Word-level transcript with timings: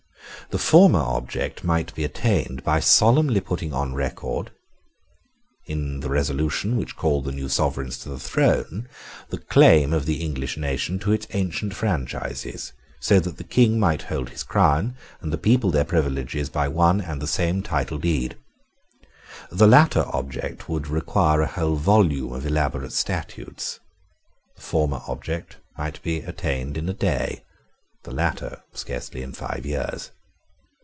The 0.49 0.57
former 0.59 0.99
object 0.99 1.63
might 1.63 1.95
be 1.95 2.03
attained 2.03 2.61
by 2.65 2.81
solemnly 2.81 3.39
putting 3.39 3.71
on 3.71 3.93
record, 3.93 4.51
in 5.65 6.01
the 6.01 6.09
resolution 6.09 6.75
which 6.75 6.97
called 6.97 7.23
the 7.23 7.31
new 7.31 7.47
sovereigns 7.47 7.97
to 7.99 8.09
the 8.09 8.19
throne, 8.19 8.89
the 9.29 9.37
claim 9.37 9.93
of 9.93 10.05
the 10.05 10.21
English 10.21 10.57
nation 10.57 10.99
to 10.99 11.13
its 11.13 11.25
ancient 11.31 11.73
franchises, 11.73 12.73
so 12.99 13.17
that 13.21 13.37
the 13.37 13.45
King 13.45 13.79
might 13.79 14.01
hold 14.03 14.27
his 14.31 14.43
crown, 14.43 14.93
and 15.21 15.31
the 15.31 15.37
people 15.37 15.71
their 15.71 15.85
privileges, 15.85 16.49
by 16.49 16.67
one 16.67 16.99
and 16.99 17.21
the 17.21 17.27
same 17.27 17.63
title 17.63 17.97
deed. 17.97 18.35
The 19.51 19.67
latter 19.67 20.03
object 20.13 20.67
would 20.67 20.89
require 20.89 21.39
a 21.39 21.47
whole 21.47 21.77
volume 21.77 22.33
of 22.33 22.45
elaborate 22.45 22.91
statutes. 22.91 23.79
The 24.57 24.61
former 24.63 25.01
object 25.07 25.59
might 25.77 26.03
be 26.03 26.17
attained 26.19 26.77
in 26.77 26.89
a 26.89 26.93
day; 26.93 27.45
the 28.03 28.11
latter, 28.11 28.63
scarcely 28.73 29.21
in 29.21 29.31
five 29.31 29.65
years. 29.65 30.11